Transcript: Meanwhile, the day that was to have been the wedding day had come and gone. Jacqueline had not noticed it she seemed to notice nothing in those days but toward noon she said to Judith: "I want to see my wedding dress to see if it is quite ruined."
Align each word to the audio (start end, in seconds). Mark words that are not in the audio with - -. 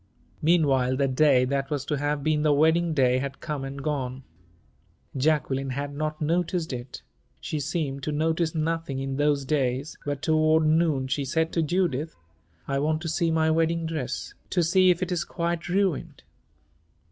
Meanwhile, 0.41 0.95
the 0.97 1.07
day 1.07 1.45
that 1.45 1.69
was 1.69 1.85
to 1.85 1.95
have 1.97 2.23
been 2.23 2.41
the 2.41 2.51
wedding 2.53 2.95
day 2.95 3.19
had 3.19 3.39
come 3.39 3.63
and 3.63 3.83
gone. 3.83 4.23
Jacqueline 5.15 5.69
had 5.69 5.93
not 5.93 6.19
noticed 6.19 6.73
it 6.73 7.03
she 7.39 7.59
seemed 7.59 8.01
to 8.01 8.11
notice 8.11 8.55
nothing 8.55 8.97
in 8.97 9.17
those 9.17 9.45
days 9.45 9.99
but 10.03 10.23
toward 10.23 10.65
noon 10.65 11.07
she 11.07 11.23
said 11.23 11.53
to 11.53 11.61
Judith: 11.61 12.15
"I 12.67 12.79
want 12.79 13.03
to 13.03 13.09
see 13.09 13.29
my 13.29 13.51
wedding 13.51 13.85
dress 13.85 14.33
to 14.49 14.63
see 14.63 14.89
if 14.89 15.03
it 15.03 15.11
is 15.11 15.23
quite 15.23 15.69
ruined." 15.69 16.23